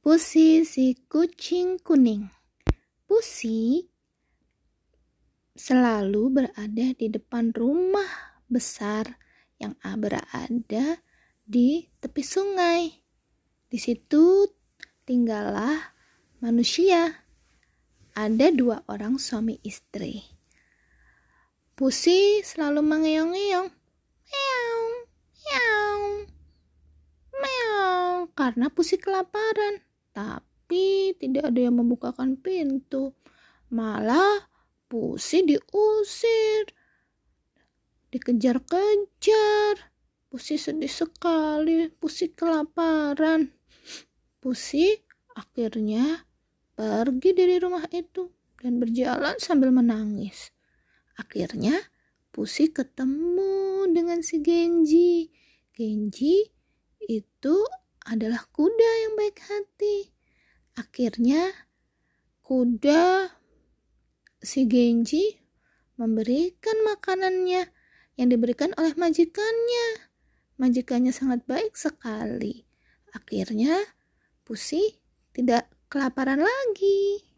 Pusi 0.00 0.64
si 0.64 0.96
kucing 1.12 1.76
kuning. 1.84 2.24
Pusi 3.04 3.84
selalu 5.52 6.22
berada 6.32 6.86
di 6.96 7.12
depan 7.12 7.52
rumah 7.52 8.40
besar 8.48 9.20
yang 9.60 9.76
berada 10.00 11.04
di 11.44 11.84
tepi 12.00 12.24
sungai. 12.24 12.88
Di 13.68 13.76
situ 13.76 14.48
tinggallah 15.04 15.92
manusia. 16.40 17.28
Ada 18.16 18.56
dua 18.56 18.80
orang 18.88 19.20
suami 19.20 19.60
istri. 19.68 20.24
Pusi 21.76 22.40
selalu 22.40 22.80
mengeong-ngeong. 22.80 23.68
Meow, 24.32 24.80
meow, 25.44 26.00
meow. 27.36 28.32
Karena 28.32 28.72
Pusi 28.72 28.96
kelaparan 28.96 29.89
tapi 30.10 31.14
tidak 31.18 31.50
ada 31.54 31.60
yang 31.70 31.78
membukakan 31.78 32.38
pintu. 32.38 33.14
Malah 33.70 34.50
Pusi 34.90 35.46
diusir, 35.46 36.66
dikejar-kejar. 38.10 39.94
Pusi 40.26 40.58
sedih 40.58 40.90
sekali, 40.90 41.86
Pusi 41.94 42.34
kelaparan. 42.34 43.54
Pusi 44.42 44.90
akhirnya 45.38 46.26
pergi 46.74 47.30
dari 47.38 47.62
rumah 47.62 47.86
itu 47.94 48.26
dan 48.58 48.82
berjalan 48.82 49.38
sambil 49.38 49.70
menangis. 49.70 50.50
Akhirnya 51.14 51.78
Pusi 52.34 52.74
ketemu 52.74 53.86
dengan 53.94 54.26
si 54.26 54.42
Genji. 54.42 55.30
Genji 55.70 56.50
itu 56.98 57.56
adalah 58.10 58.42
kuda 58.50 58.90
yang 59.06 59.14
baik 59.14 59.38
hati. 59.38 60.10
Akhirnya 60.74 61.54
kuda 62.42 63.30
si 64.42 64.66
Genji 64.66 65.38
memberikan 65.94 66.74
makanannya 66.82 67.70
yang 68.18 68.28
diberikan 68.28 68.74
oleh 68.74 68.92
majikannya. 68.98 70.10
Majikannya 70.58 71.14
sangat 71.14 71.46
baik 71.46 71.78
sekali. 71.78 72.66
Akhirnya 73.14 73.78
Pusi 74.50 74.82
tidak 75.30 75.70
kelaparan 75.86 76.42
lagi. 76.42 77.29